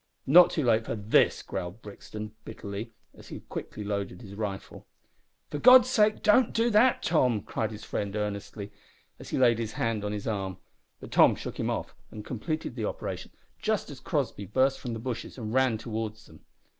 [0.25, 4.87] "Not too late for this," growled Brixton, bitterly, as he quickly loaded his rifle.
[5.51, 8.71] "For God's sake don't do that, Tom," cried his friend earnestly,
[9.19, 10.57] as he laid his hand on his arm;
[10.99, 13.29] but Tom shook him off and completed the operation
[13.59, 16.39] just as Crossby burst from the bushes and ran towards them.